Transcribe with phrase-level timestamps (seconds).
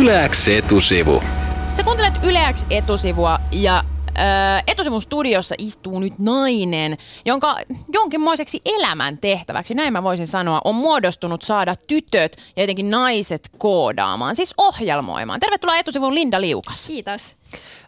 [0.00, 1.22] Yleäks etusivu.
[1.76, 4.12] Sä kuuntelet Yleäks etusivua ja ö,
[4.66, 7.56] etusivun studiossa istuu nyt nainen, jonka
[7.92, 14.36] jonkinmoiseksi elämän tehtäväksi, näin mä voisin sanoa, on muodostunut saada tytöt ja etenkin naiset koodaamaan,
[14.36, 15.40] siis ohjelmoimaan.
[15.40, 16.86] Tervetuloa etusivun Linda Liukas.
[16.86, 17.36] Kiitos.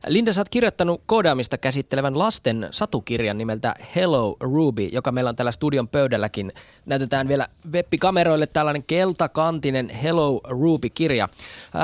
[0.07, 5.53] Linda, sä oot kirjoittanut koodaamista käsittelevän lasten satukirjan nimeltä Hello Ruby, joka meillä on täällä
[5.53, 6.53] studion pöydälläkin.
[6.87, 11.29] Näytetään vielä webbikameroille tällainen keltakantinen Hello Ruby-kirja.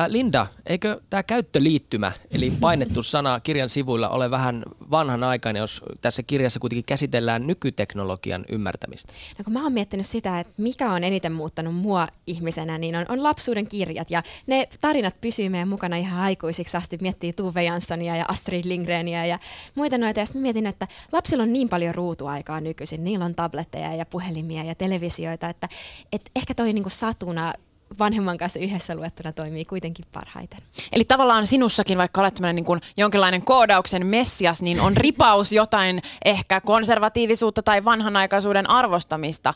[0.06, 6.60] Linda, eikö tämä käyttöliittymä, eli painettu sana kirjan sivuilla, ole vähän vanhanaikainen, jos tässä kirjassa
[6.60, 9.12] kuitenkin käsitellään nykyteknologian ymmärtämistä?
[9.38, 13.06] No kun mä oon miettinyt sitä, että mikä on eniten muuttanut mua ihmisenä, niin on,
[13.08, 14.10] on lapsuuden kirjat.
[14.10, 16.98] Ja ne tarinat pysyy meidän mukana ihan aikuisiksi asti.
[17.00, 19.38] Miettii Tuve Janssonia ja Astrid Lindgrenia ja
[19.74, 20.20] muita noita.
[20.20, 23.04] Ja sitten mietin, että lapsilla on niin paljon ruutuaikaa nykyisin.
[23.04, 25.68] Niillä on tabletteja ja puhelimia ja televisioita, että,
[26.12, 27.52] että ehkä toi niinku satuna
[27.98, 30.60] vanhemman kanssa yhdessä luettuna toimii kuitenkin parhaiten.
[30.92, 36.60] Eli tavallaan sinussakin, vaikka olet niin kuin jonkinlainen koodauksen messias, niin on ripaus jotain ehkä
[36.60, 39.54] konservatiivisuutta tai vanhanaikaisuuden arvostamista,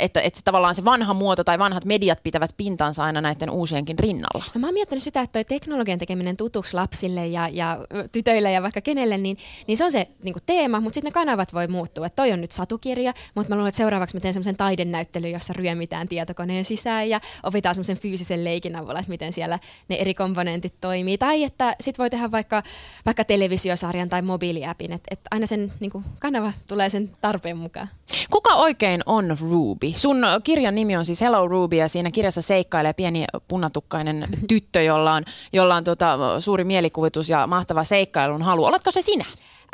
[0.00, 3.98] että, että se tavallaan se vanha muoto tai vanhat mediat pitävät pintansa aina näiden uusienkin
[3.98, 4.44] rinnalla.
[4.54, 7.78] No mä oon miettinyt sitä, että toi teknologian tekeminen tutuksi lapsille ja, ja
[8.12, 11.12] tytöille ja vaikka kenelle, niin, niin se on se niin kuin teema, mutta sitten ne
[11.12, 12.06] kanavat voi muuttua.
[12.06, 15.52] Että toi on nyt satukirja, mutta mä luulen, että seuraavaksi mä teen semmoisen taidennäyttelyn, jossa
[15.52, 19.58] ryömitään tietokoneen sisään ja opitaan opitaan semmoisen fyysisen leikin avulla, että miten siellä
[19.88, 21.18] ne eri komponentit toimii.
[21.18, 22.62] Tai että sit voi tehdä vaikka,
[23.06, 27.88] vaikka televisiosarjan tai mobiiliäpin, että et aina sen niin kuin, kanava tulee sen tarpeen mukaan.
[28.30, 29.92] Kuka oikein on Ruby?
[29.96, 35.12] Sun kirjan nimi on siis Hello Ruby ja siinä kirjassa seikkailee pieni punatukkainen tyttö, jolla
[35.12, 38.64] on, jolla on tota, suuri mielikuvitus ja mahtava seikkailun halu.
[38.64, 39.24] Oletko se sinä?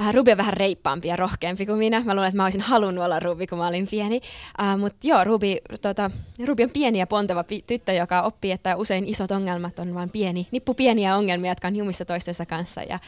[0.00, 2.00] Äh, Ruby on vähän reippaampi ja rohkeampi kuin minä.
[2.04, 4.20] Mä luulen, että mä olisin halunnut olla Ruby, kun mä olin pieni.
[4.62, 6.10] Uh, Mutta joo, Ruby, tota,
[6.46, 10.10] Ruby on pieni ja ponteva pi- tyttö, joka oppii, että usein isot ongelmat on vain
[10.10, 12.82] pieni, nippu pieniä ongelmia, jotka on jumissa toistensa kanssa.
[12.82, 12.98] Ja,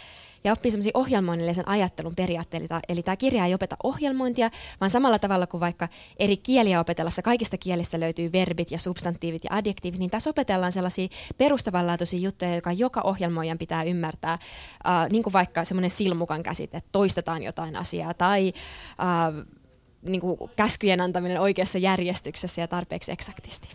[0.45, 2.81] ja oppii semmoisia ohjelmoinnillisen ajattelun periaatteita.
[2.89, 7.59] Eli tämä kirja ei opeta ohjelmointia, vaan samalla tavalla kuin vaikka eri kieliä opetellessa kaikista
[7.59, 11.09] kielistä löytyy verbit ja substantiivit ja adjektiivit, niin tässä opetellaan sellaisia
[11.39, 14.39] perustavanlaatuisia juttuja, joka joka ohjelmoijan pitää ymmärtää,
[14.87, 18.53] uh, niin kuin vaikka semmoinen silmukan käsite, että toistetaan jotain asiaa, tai
[18.99, 19.62] uh,
[20.03, 23.69] niin kuin käskyjen antaminen oikeassa järjestyksessä ja tarpeeksi eksaktisti.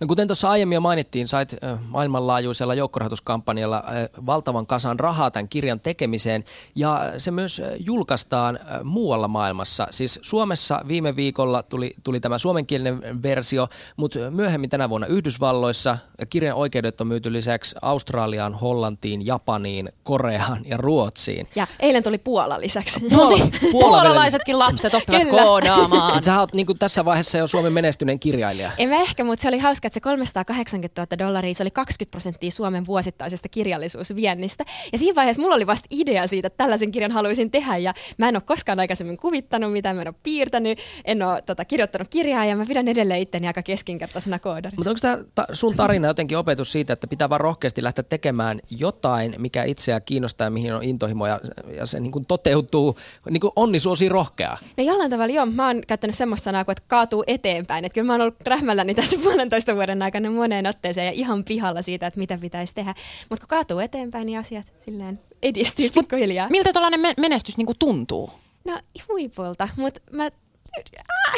[0.00, 1.56] No kuten tuossa aiemmin jo mainittiin, sait
[1.88, 3.84] maailmanlaajuisella joukkorahoituskampanjalla
[4.26, 6.44] valtavan kasan rahaa tämän kirjan tekemiseen
[6.74, 9.86] ja se myös julkaistaan muualla maailmassa.
[9.90, 15.98] Siis Suomessa viime viikolla tuli, tuli tämä suomenkielinen versio, mutta myöhemmin tänä vuonna Yhdysvalloissa
[16.30, 21.46] kirjan oikeudet on myyty lisäksi Australiaan, Hollantiin, Japaniin, Koreaan ja Ruotsiin.
[21.54, 23.00] Ja eilen tuli Puola lisäksi.
[23.00, 23.38] Puola,
[23.72, 25.28] Puola Puolalaisetkin lapset oppivat
[25.68, 26.24] koodaamaan.
[26.24, 28.70] Sä oot niin tässä vaiheessa jo Suomen menestyneen kirjailija.
[28.78, 32.10] En mä ehkä, mutta se oli hauska, että se 380 000 dollaria, se oli 20
[32.10, 34.64] prosenttia Suomen vuosittaisesta kirjallisuusviennistä.
[34.92, 38.28] Ja siinä vaiheessa mulla oli vasta idea siitä, että tällaisen kirjan haluaisin tehdä ja mä
[38.28, 42.44] en ole koskaan aikaisemmin kuvittanut mitä, mä en ole piirtänyt, en ole tota, kirjoittanut kirjaa
[42.44, 44.76] ja mä pidän edelleen itteni aika keskinkertaisena koodarina.
[44.76, 48.60] Mutta onko tämä ta- sun tarina jotenkin opetus siitä, että pitää vaan rohkeasti lähteä tekemään
[48.70, 51.40] jotain, mikä itseä kiinnostaa ja mihin on intohimo ja,
[51.76, 52.98] ja se niin kuin toteutuu,
[53.30, 54.58] niin kuin onni suosii rohkeaa?
[54.76, 57.84] No jollain tavalla joo, mä oon käyttänyt semmoista sanaa kuin, että kaatuu eteenpäin.
[57.84, 61.82] Että kyllä mä oon ollut rähmälläni tässä puolentoista vuoden aikana moneen otteeseen ja ihan pihalla
[61.82, 62.94] siitä, että mitä pitäisi tehdä.
[63.30, 66.48] Mutta kun kaatuu eteenpäin, niin asiat silleen edistyy pikkuhiljaa.
[66.50, 68.30] Miltä tällainen menestys niin tuntuu?
[68.64, 70.30] No huipulta, mutta mä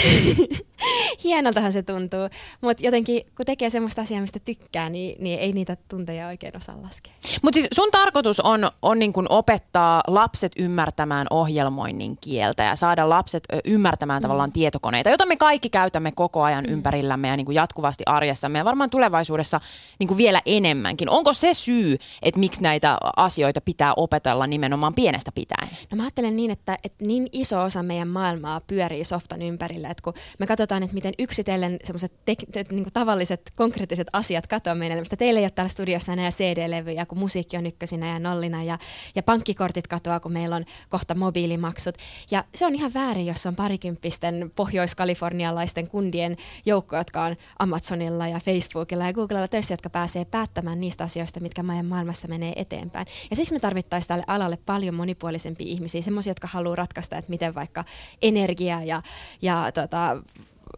[1.24, 2.28] Hienoltahan se tuntuu,
[2.60, 6.82] mutta jotenkin kun tekee semmoista asiaa, mistä tykkää, niin, niin ei niitä tunteja oikein osaa
[6.82, 7.12] laskea.
[7.42, 13.08] Mutta siis sun tarkoitus on, on niin kun opettaa lapset ymmärtämään ohjelmoinnin kieltä ja saada
[13.08, 14.22] lapset ymmärtämään mm.
[14.22, 16.72] tavallaan tietokoneita, joita me kaikki käytämme koko ajan mm.
[16.72, 19.60] ympärillämme ja niin kuin jatkuvasti arjessamme ja varmaan tulevaisuudessa
[19.98, 21.10] niin kuin vielä enemmänkin.
[21.10, 25.68] Onko se syy, että miksi näitä asioita pitää opetella nimenomaan pienestä pitäen?
[25.90, 30.02] No mä ajattelen niin, että, että niin iso osa meidän maailmaa pyörii softan ympärillä, että
[30.02, 35.16] kun me katsotaan, että miten yksitellen semmoiset tek- niin tavalliset konkreettiset asiat katoaa meidän elämästä.
[35.16, 38.78] Teillä ei ole täällä studiossa enää CD-levyjä, kun musiikki on ykkösinä ja nollina ja,
[39.14, 41.94] ja pankkikortit katoaa, kun meillä on kohta mobiilimaksut.
[42.30, 46.36] Ja se on ihan väärin, jos on parikymppisten pohjois-kalifornialaisten kundien
[46.66, 51.62] joukko, jotka on Amazonilla ja Facebookilla ja Googlella töissä, jotka pääsee päättämään niistä asioista, mitkä
[51.62, 53.06] meidän maailmassa menee eteenpäin.
[53.30, 57.54] Ja siksi me tarvittaisiin tälle alalle paljon monipuolisempia ihmisiä, semmoisia, jotka haluaa ratkaista, että miten
[57.54, 57.84] vaikka
[58.22, 59.02] energia ja,
[59.42, 60.16] ja tota,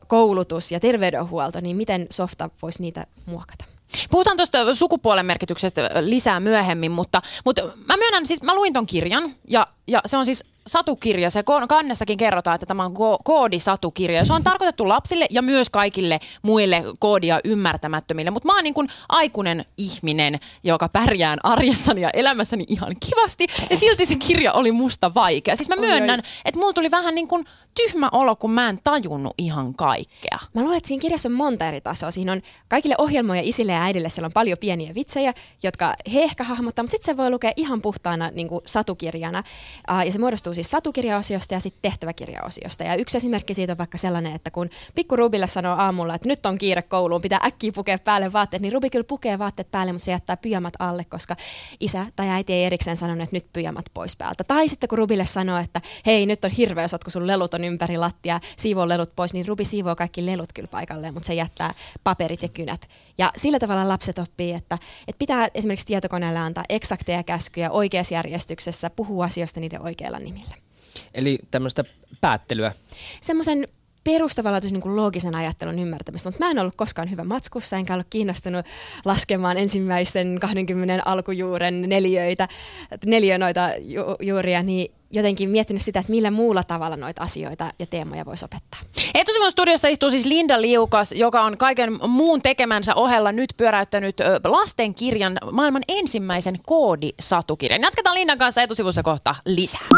[0.06, 3.64] koulutus ja terveydenhuolto, niin miten softa voisi niitä muokata?
[4.10, 9.36] Puhutaan tuosta sukupuolen merkityksestä lisää myöhemmin, mutta, mutta mä myönnän, siis mä luin ton kirjan
[9.48, 11.30] ja, ja se on siis satukirja.
[11.30, 14.24] Se kannessakin kerrotaan, että tämä on ko- koodisatukirja.
[14.24, 18.30] Se on tarkoitettu lapsille ja myös kaikille muille koodia ymmärtämättömille.
[18.30, 23.46] Mutta mä oon niin kuin aikuinen ihminen, joka pärjään arjessani ja elämässäni ihan kivasti.
[23.70, 25.56] Ja silti se kirja oli musta vaikea.
[25.56, 29.34] Siis mä myönnän, että mulla tuli vähän niin kuin tyhmä olo, kun mä en tajunnut
[29.38, 30.38] ihan kaikkea.
[30.54, 32.10] Mä luulen, että siinä kirjassa on monta eri tasoa.
[32.10, 36.44] Siinä on kaikille ohjelmoja isille ja äidille, siellä on paljon pieniä vitsejä, jotka he ehkä
[36.44, 39.42] hahmottaa, mutta sitten se voi lukea ihan puhtaana niin kuin satukirjana.
[39.90, 42.84] Uh, ja se muodostuu siis satukirjaosiosta ja sitten tehtäväkirjaosiosta.
[42.84, 46.46] Ja yksi esimerkki siitä on vaikka sellainen, että kun pikku Rubille sanoo aamulla, että nyt
[46.46, 50.04] on kiire kouluun, pitää äkkiä pukea päälle vaatteet, niin Rubi kyllä pukee vaatteet päälle, mutta
[50.04, 51.36] se jättää pyjamat alle, koska
[51.80, 54.44] isä tai äiti ei erikseen sanonut, että nyt pyjamat pois päältä.
[54.44, 57.96] Tai sitten kun Rubille sanoo, että hei, nyt on hirveä sotku, sun lelut on ympäri
[57.96, 61.74] lattia, siivoo lelut pois, niin Rubi siivoo kaikki lelut kyllä paikalleen, mutta se jättää
[62.04, 62.88] paperit ja kynät.
[63.18, 68.90] Ja sillä tavalla lapset oppii, että, että pitää esimerkiksi tietokoneelle antaa eksakteja käskyjä oikeassa järjestyksessä,
[68.90, 70.45] puhua asioista niiden oikeilla nimillä.
[71.14, 71.84] Eli tämmöistä
[72.20, 72.72] päättelyä.
[73.20, 73.68] Semmoisen
[74.06, 78.66] perustavanlaatuisen niin loogisen ajattelun ymmärtämistä, mutta mä en ollut koskaan hyvä matskussa, enkä ollut kiinnostunut
[79.04, 82.48] laskemaan ensimmäisen 20 alkujuuren neljöitä,
[83.06, 88.24] neljönoita ju- juuria, niin jotenkin miettinyt sitä, että millä muulla tavalla noita asioita ja teemoja
[88.24, 88.80] voisi opettaa.
[89.14, 95.38] Etusivun studiossa istuu siis Linda Liukas, joka on kaiken muun tekemänsä ohella nyt pyöräyttänyt lastenkirjan,
[95.52, 97.82] maailman ensimmäisen koodisatukirjan.
[97.82, 99.88] Jatketaan Lindan kanssa etusivussa kohta lisää.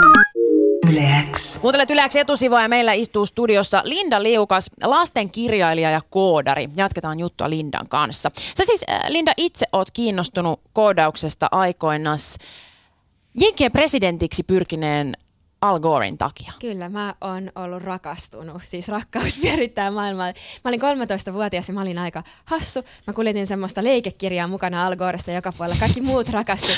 [0.90, 1.58] Yleäks.
[1.58, 6.68] Kuuntelet Yleäks etusivua ja meillä istuu studiossa Linda Liukas, lastenkirjailija ja koodari.
[6.76, 8.30] Jatketaan juttua Lindan kanssa.
[8.34, 12.18] Sä siis, Linda, itse oot kiinnostunut koodauksesta aikoinaan
[13.40, 15.14] Jenkkien presidentiksi pyrkineen
[15.60, 16.52] Al Gorein takia.
[16.58, 18.62] Kyllä, mä oon ollut rakastunut.
[18.64, 20.26] Siis rakkaus vierittää maailmaa.
[20.64, 22.84] Mä olin 13-vuotias ja mä olin aika hassu.
[23.06, 25.80] Mä kuljetin semmoista leikekirjaa mukana Al Goresta joka puolella.
[25.80, 26.72] Kaikki muut rakasti.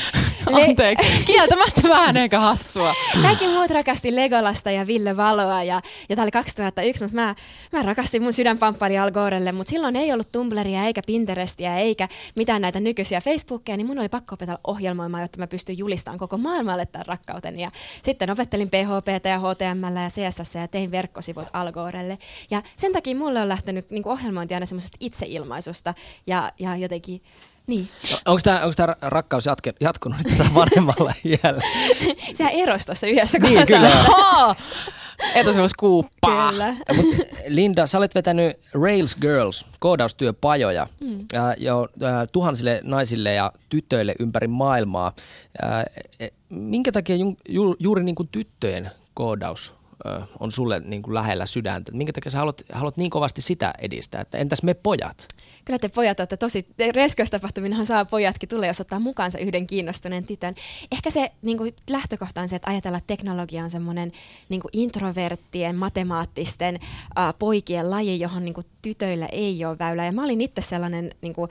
[0.52, 2.94] Le- Anteeksi, kieltämättä vähän eikä hassua.
[3.22, 7.34] Kaikki muut rakasti Legolasta ja Ville Valoa ja, ja tää oli 2001, mutta mä,
[7.72, 12.62] mä rakastin mun sydänpamppari Al Gorelle, mutta silloin ei ollut Tumblria eikä Pinterestia eikä mitään
[12.62, 16.86] näitä nykyisiä Facebookia, niin mun oli pakko opetella ohjelmoimaan, jotta mä pystyn julistamaan koko maailmalle
[16.86, 17.62] tämän rakkauteni.
[17.62, 17.70] Ja
[18.02, 22.18] sitten opettelin PHP ja HTML ja CSS ja tein verkkosivut Algorelle.
[22.50, 25.94] Ja sen takia mulle on lähtenyt niin ohjelmointi aina semmoisesta itseilmaisusta
[26.26, 27.22] ja, ja jotenkin
[27.70, 27.88] niin.
[28.26, 31.62] Onko tämä, onko tämä rakkaus jatke, jatkunut tätä vanhemmalla iällä?
[32.34, 33.90] Sehän erosi tuossa yhdessä Niin, kyllä.
[35.34, 36.50] Etusivus kuuppaa.
[36.50, 36.76] Kyllä.
[36.96, 37.06] Mut
[37.46, 41.18] Linda, sä olet vetänyt Rails Girls koodaustyöpajoja mm.
[41.34, 45.12] ää, jo ää, tuhansille naisille ja tytöille ympäri maailmaa.
[45.62, 45.84] Ää,
[46.20, 49.74] e, minkä takia ju, ju, juuri niin kuin tyttöjen koodaus
[50.04, 51.92] ää, on sulle niin kuin lähellä sydäntä?
[51.92, 54.20] Minkä takia sä haluat, haluat niin kovasti sitä edistää?
[54.20, 55.28] Että entäs me pojat?
[55.70, 60.54] Kyllä te pojat olette tosi, reskoistapahtuminhan saa pojatkin tulee, jos ottaa mukaansa yhden kiinnostuneen tytön.
[60.92, 64.12] Ehkä se niin kuin, lähtökohta on se, että ajatella, että teknologia on semmoinen
[64.48, 66.78] niin introverttien, matemaattisten
[67.18, 70.06] äh, poikien laji, johon niin kuin, tytöillä ei ole väylää.
[70.06, 71.50] Ja mä olin itse sellainen niin kuin,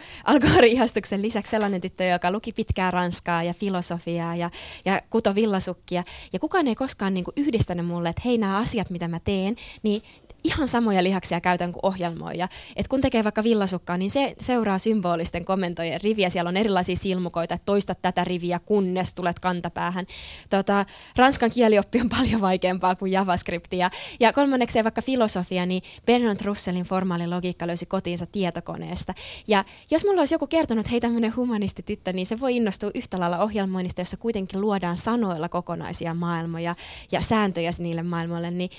[1.17, 4.49] lisäksi sellainen tyttö, joka luki pitkää ranskaa ja filosofiaa ja,
[4.85, 6.03] ja kuto villasukkia.
[6.33, 9.55] Ja kukaan ei koskaan niin kuin, yhdistänyt mulle, että hei nämä asiat, mitä mä teen,
[9.83, 10.01] niin
[10.43, 12.47] ihan samoja lihaksia käytän kuin ohjelmoija.
[12.75, 16.29] Et kun tekee vaikka villasukkaa, niin se seuraa symbolisten kommentojen riviä.
[16.29, 20.05] Siellä on erilaisia silmukoita, että toista tätä riviä, kunnes tulet kantapäähän.
[20.49, 23.73] Tota, ranskan kielioppi on paljon vaikeampaa kuin JavaScript.
[23.73, 29.13] Ja, ja kolmanneksi vaikka filosofia, niin Bernard Russellin formaali logiikka löysi kotiinsa tietokoneesta.
[29.47, 33.19] Ja jos mulla olisi joku kertonut, että hei tämmöinen humanistityttö, niin se voi innostua yhtä
[33.19, 36.75] lailla ohjelmoinnista, jossa kuitenkin luodaan sanoilla kokonaisia maailmoja
[37.11, 38.69] ja sääntöjä niille maailmoille, niin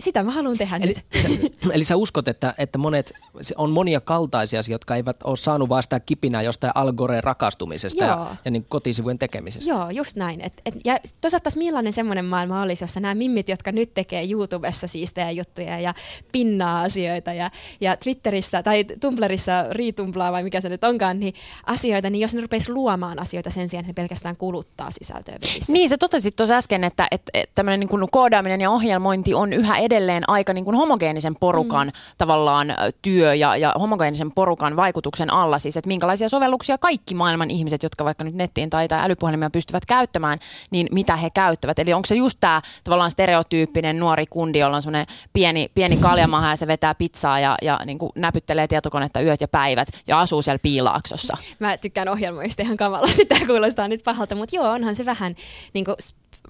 [0.00, 1.04] sitä mä haluan tehdä eli, nyt.
[1.22, 1.28] Sä,
[1.74, 3.12] eli sä uskot, että, että monet,
[3.56, 8.50] on monia kaltaisia, jotka eivät ole saanut vaan sitä kipinää jostain algoreen rakastumisesta ja, ja
[8.50, 9.70] niin kotisivujen tekemisestä.
[9.70, 10.40] Joo, just näin.
[10.40, 14.86] Et, et, ja toisaalta millainen semmoinen maailma olisi, jossa nämä mimmit, jotka nyt tekee YouTubessa
[14.86, 15.94] siistejä juttuja ja
[16.32, 21.34] pinnaa asioita ja, ja Twitterissä tai Tumblrissa riitumplaa vai mikä se nyt onkaan, niin
[21.66, 25.38] asioita, niin jos ne rupeisi luomaan asioita sen sijaan, että ne pelkästään kuluttaa sisältöä.
[25.68, 29.67] Niin, sä totesit tuossa äsken, että, että, että tämmöinen niin koodaaminen ja ohjelmointi on yhä
[29.76, 31.92] edelleen aika niin kuin homogeenisen porukan mm.
[32.18, 35.58] tavallaan työ ja, ja homogeenisen porukan vaikutuksen alla.
[35.58, 39.86] Siis, että minkälaisia sovelluksia kaikki maailman ihmiset, jotka vaikka nyt nettiin tai, tai älypuhelimia pystyvät
[39.86, 40.38] käyttämään,
[40.70, 41.78] niin mitä he käyttävät.
[41.78, 46.50] Eli onko se just tämä tavallaan stereotyyppinen nuori kundi, jolla on semmoinen pieni, pieni kaljamaha
[46.50, 50.42] ja se vetää pizzaa ja, ja niin kuin näpyttelee tietokonetta yöt ja päivät ja asuu
[50.42, 51.36] siellä piilaaksossa.
[51.58, 55.34] Mä tykkään ohjelmoista ihan kavalasti, tämä kuulostaa nyt pahalta, mutta joo, onhan se vähän
[55.74, 55.96] niin kuin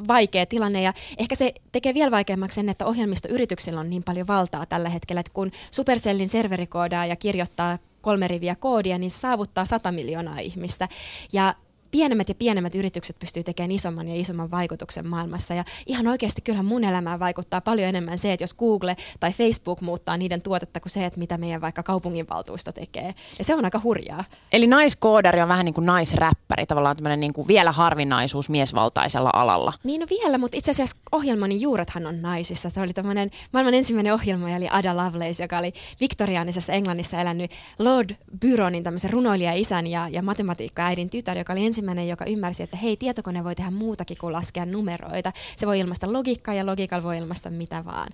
[0.09, 4.67] vaikea tilanne ja ehkä se tekee vielä vaikeammaksi sen, että ohjelmistoyrityksillä on niin paljon valtaa
[4.67, 10.39] tällä hetkellä, että kun Supercellin serverikoodaa ja kirjoittaa kolme riviä koodia, niin saavuttaa 100 miljoonaa
[10.39, 10.89] ihmistä.
[11.33, 11.55] Ja
[11.91, 15.55] pienemmät ja pienemmät yritykset pystyy tekemään isomman ja isomman vaikutuksen maailmassa.
[15.55, 19.81] Ja ihan oikeasti kyllähän mun elämään vaikuttaa paljon enemmän se, että jos Google tai Facebook
[19.81, 23.15] muuttaa niiden tuotetta kuin se, että mitä meidän vaikka kaupunginvaltuusto tekee.
[23.39, 24.25] Ja se on aika hurjaa.
[24.53, 29.73] Eli naiskoodari on vähän niin kuin naisräppäri, tavallaan tämmöinen niin kuin vielä harvinaisuus miesvaltaisella alalla.
[29.85, 32.71] Niin no vielä, mutta itse asiassa ohjelmani juurethan on naisissa.
[32.71, 38.11] Tämä oli tämmöinen maailman ensimmäinen ohjelma, oli Ada Lovelace, joka oli viktoriaanisessa Englannissa elänyt Lord
[38.41, 43.45] Byronin tämmöisen runoilija-isän ja, ja matematiikka-äidin tytär, joka oli ensimmäinen, joka ymmärsi, että hei, tietokone
[43.45, 45.33] voi tehdä muutakin kuin laskea numeroita.
[45.57, 48.09] Se voi ilmaista logiikkaa ja logiikalla voi ilmaista mitä vaan.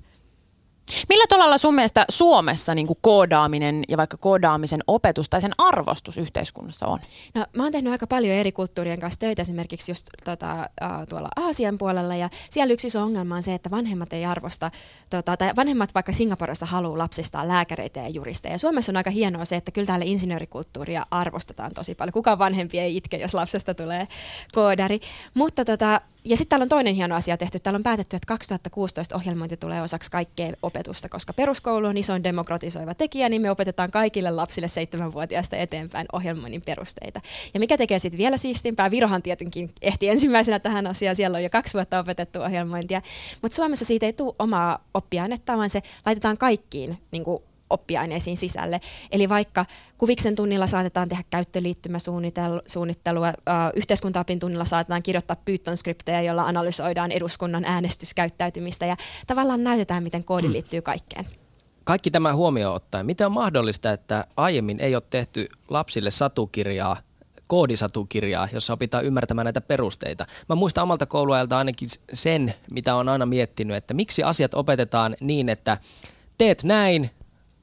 [1.09, 6.19] Millä tavalla sun mielestä Suomessa niin kuin koodaaminen ja vaikka koodaamisen opetus tai sen arvostus
[6.19, 6.99] yhteiskunnassa on?
[7.35, 10.69] No, mä oon tehnyt aika paljon eri kulttuurien kanssa töitä esimerkiksi just tota,
[11.09, 14.71] tuolla Aasian puolella ja siellä yksi iso ongelma on se, että vanhemmat ei arvosta,
[15.11, 18.59] tota, tai vanhemmat vaikka Singaporessa haluaa lapsistaan lääkäreitä ja juristeja.
[18.59, 22.13] Suomessa on aika hienoa se, että kyllä täällä insinöörikulttuuria arvostetaan tosi paljon.
[22.13, 24.09] Kukaan vanhempi ei itke, jos lapsesta tulee
[24.53, 25.01] koodari.
[25.35, 27.59] Mutta tota, ja sitten täällä on toinen hieno asia tehty.
[27.59, 32.95] Täällä on päätetty, että 2016 ohjelmointi tulee osaksi kaikkea opetusta, koska peruskoulu on isoin demokratisoiva
[32.95, 37.21] tekijä, niin me opetetaan kaikille lapsille seitsemänvuotiaista eteenpäin ohjelmoinnin perusteita.
[37.54, 41.50] Ja mikä tekee sitten vielä siistimpää, Virohan tietenkin ehti ensimmäisenä tähän asiaan, siellä on jo
[41.50, 43.02] kaksi vuotta opetettu ohjelmointia,
[43.43, 47.43] mutta Suomessa siitä ei tule omaa oppiainetta, vaan se laitetaan kaikkiin niin kuin
[47.75, 48.81] oppiaineisiin sisälle.
[49.12, 49.66] Eli vaikka
[49.99, 53.35] kuviksen tunnilla saatetaan tehdä käyttöliittymäsuunnittelua, äh,
[53.75, 60.83] yhteiskuntaopin tunnilla saatetaan kirjoittaa Python-skriptejä, joilla analysoidaan eduskunnan äänestyskäyttäytymistä ja tavallaan näytetään, miten koodi liittyy
[60.83, 61.25] kaikkeen.
[61.85, 66.97] Kaikki tämä huomioon ottaen, miten on mahdollista, että aiemmin ei ole tehty lapsille satukirjaa
[67.47, 70.26] koodisatukirjaa, jossa opitaan ymmärtämään näitä perusteita.
[70.49, 75.49] Mä muistan omalta kouluajalta ainakin sen, mitä on aina miettinyt, että miksi asiat opetetaan niin,
[75.49, 75.78] että
[76.38, 77.11] teet näin,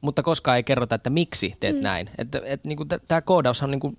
[0.01, 1.81] mutta koskaan ei kerrota, että miksi teet mm.
[1.81, 2.10] näin.
[2.17, 2.77] Että et, niin
[3.08, 3.98] tämä koodaus on niin kuin,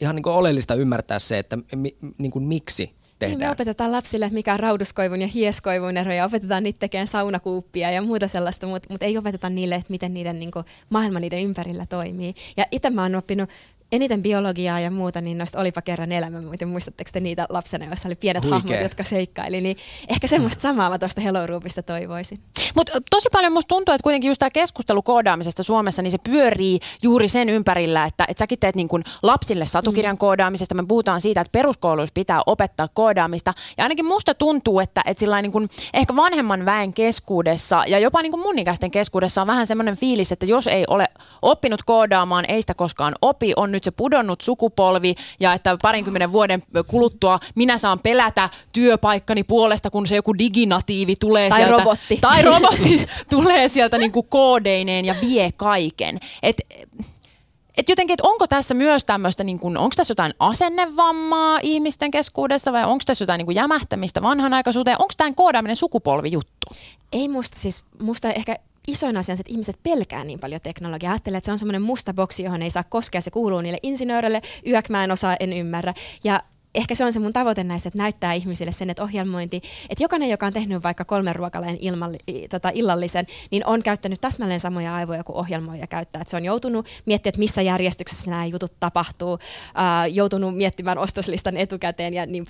[0.00, 3.38] ihan niin kuin oleellista ymmärtää se, että mi, niin kuin miksi tehdään.
[3.38, 7.90] Niin me opetetaan lapsille, mikä on rauduskoivun ja hieskoivun ero ja opetetaan niitä tekemään saunakuuppia
[7.90, 11.42] ja muuta sellaista, mutta mut ei opeteta niille, että miten niiden niin kuin, maailma niiden
[11.42, 12.34] ympärillä toimii.
[12.56, 13.50] Ja itse mä oon oppinut
[13.92, 16.40] eniten biologiaa ja muuta, niin noista olipa kerran elämä.
[16.40, 18.58] Miten muistatteko te niitä lapsena, joissa oli pienet Huikee.
[18.58, 19.76] hahmot, jotka seikkaili, niin
[20.08, 22.40] ehkä semmoista samaa mä tuosta Hello Roopista toivoisin.
[22.74, 26.80] Mutta tosi paljon musta tuntuu, että kuitenkin just tämä keskustelu koodaamisesta Suomessa, niin se pyörii
[27.02, 30.18] juuri sen ympärillä, että, että säkin teet niin kuin lapsille satukirjan mm.
[30.18, 30.74] koodaamisesta.
[30.74, 33.54] Me puhutaan siitä, että peruskouluissa pitää opettaa koodaamista.
[33.78, 38.22] Ja ainakin musta tuntuu, että, että sillä niin kuin ehkä vanhemman väen keskuudessa ja jopa
[38.22, 41.06] niin kuin mun ikäisten keskuudessa on vähän semmoinen fiilis, että jos ei ole
[41.42, 46.32] oppinut koodaamaan, ei sitä koskaan opi, on nyt nyt se pudonnut sukupolvi ja että parinkymmenen
[46.32, 51.76] vuoden kuluttua minä saan pelätä työpaikkani puolesta, kun se joku diginatiivi tulee tai sieltä.
[51.76, 52.18] Robotti.
[52.20, 56.20] Tai robotti tulee sieltä niin kuin koodeineen ja vie kaiken.
[56.42, 56.56] Et,
[57.76, 62.72] et jotenkin, että onko tässä myös tämmöistä, niin kuin, onko tässä jotain asennevammaa ihmisten keskuudessa
[62.72, 64.96] vai onko tässä jotain niin kuin jämähtämistä vanhanaikaisuuteen?
[65.00, 66.66] Onko tämä koodaaminen sukupolvijuttu?
[67.12, 68.56] Ei musta siis, musta ehkä
[68.88, 71.12] isoin asia on se, että ihmiset pelkää niin paljon teknologiaa.
[71.12, 73.20] Ajattelee, että se on semmoinen musta boksi, johon ei saa koskea.
[73.20, 74.42] Se kuuluu niille insinööreille.
[74.66, 75.94] Yök mä en osaa, en ymmärrä.
[76.24, 76.42] Ja
[76.74, 79.56] ehkä se on se mun tavoite näistä, että näyttää ihmisille sen, että ohjelmointi,
[79.90, 82.16] että jokainen, joka on tehnyt vaikka kolmen ruokaleen ilman,
[82.50, 86.22] tota, illallisen, niin on käyttänyt täsmälleen samoja aivoja kuin ohjelmoija käyttää.
[86.22, 89.38] Että se on joutunut miettimään, että missä järjestyksessä nämä jutut tapahtuu,
[89.74, 92.46] ää, joutunut miettimään ostoslistan etukäteen ja niin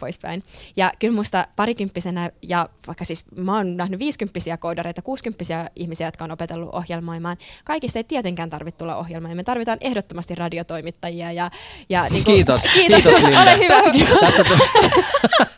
[0.00, 0.42] poispäin.
[0.76, 6.24] Ja kyllä musta parikymppisenä, ja vaikka siis mä oon nähnyt viisikymppisiä koodareita, kuusikymppisiä ihmisiä, jotka
[6.24, 9.36] on opetellut ohjelmoimaan, kaikista ei tietenkään tarvitse tulla ohjelmoimaan.
[9.36, 11.32] Me tarvitaan ehdottomasti radiotoimittajia.
[11.32, 11.50] Ja,
[11.88, 13.82] ja niin kuin, kiitos, kiitos, kiitos Linda hyvä.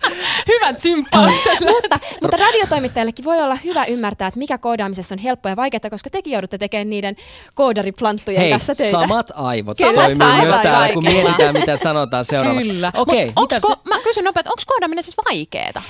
[0.49, 1.61] Hyvät sympaukset.
[1.75, 6.11] mutta, mutta radiotoimittajallekin voi olla hyvä ymmärtää, että mikä koodaamisessa on helppoa ja vaikeaa, koska
[6.11, 7.17] tekin joudutte tekemään niiden
[7.55, 8.91] koodariplanttujen Hei, kanssa töitä.
[8.91, 12.71] samat aivot Kyllä, toimii myös täällä, kun mietitään, mitä sanotaan seuraavaksi.
[12.71, 12.93] Kyllä.
[12.97, 13.27] Okay,
[13.67, 15.83] ko- mä kysyn nopeasti, onko koodaaminen siis vaikeaa?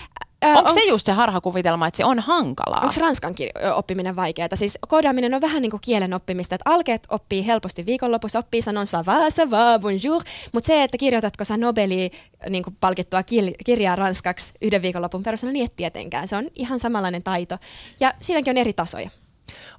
[0.49, 2.81] Onko onks, se just se harhakuvitelma, että se on hankalaa?
[2.83, 3.35] Onko ranskan
[3.75, 4.49] oppiminen vaikeaa?
[4.55, 8.87] Siis koodaaminen on vähän niin kuin kielen oppimista, että alkeet oppii helposti viikonlopussa, oppii sanon
[8.87, 10.23] ça va, ça va, bonjour,
[10.53, 12.11] mutta se, että kirjoitatko sä Nobeli
[12.51, 13.23] niin kuin palkittua
[13.65, 16.29] kirjaa ranskaksi yhden viikonlopun perusteella, niin et tietenkään.
[16.29, 17.59] Se on ihan samanlainen taito
[18.01, 19.11] ja siinäkin on eri tasoja.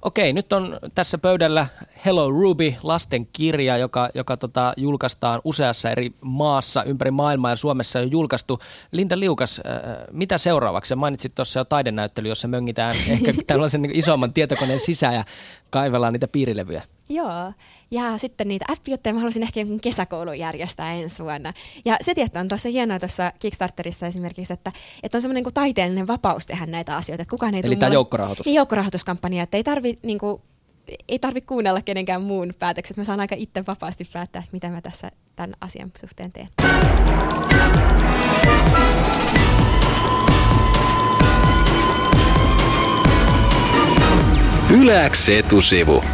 [0.02, 1.66] Okei, nyt on tässä pöydällä
[2.06, 7.98] Hello Ruby, lasten kirja, joka, joka tota, julkaistaan useassa eri maassa ympäri maailmaa ja Suomessa
[7.98, 8.58] on julkaistu.
[8.92, 10.94] Linda Liukas, äh, mitä seuraavaksi?
[10.94, 15.24] Mainitsit tuossa jo taidenäyttely, jossa möngitään ehkä tällaisen niin isomman tietokoneen sisään ja
[15.70, 16.82] kaivellaan niitä piirilevyjä.
[17.08, 17.52] Joo,
[17.90, 21.52] ja sitten niitä appiotteja mä haluaisin ehkä jonkun kesäkoulun järjestää ensi vuonna.
[21.84, 26.06] Ja se tietää on tuossa hienoa tuossa Kickstarterissa esimerkiksi, että, että on semmoinen niin taiteellinen
[26.06, 27.22] vapaus tehdä näitä asioita.
[27.22, 28.46] Että kukaan ei Eli tämä joukkorahoitus.
[28.46, 30.42] Niin, joukkorahoituskampanja, että ei tarvi niin kuin,
[31.08, 32.96] ei tarvitse kuunnella kenenkään muun päätökset.
[32.96, 36.48] Mä saan aika itse vapaasti päättää, mitä mä tässä tämän asian suhteen teen.
[44.70, 46.04] Yläks etusivu.